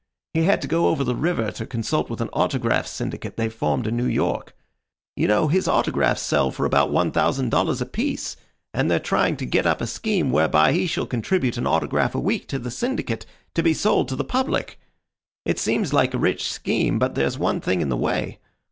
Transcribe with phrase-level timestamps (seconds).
[0.33, 3.85] He had to go over the river to consult with an autograph syndicate they've formed
[3.85, 4.57] in New York.
[5.15, 8.35] You know, his autographs sell for about one thousand dollars apiece,
[8.73, 12.19] and they're trying to get up a scheme whereby he shall contribute an autograph a
[12.19, 14.79] week to the syndicate, to be sold to the public.
[15.45, 18.39] It seems like a rich scheme, but there's one thing in the way.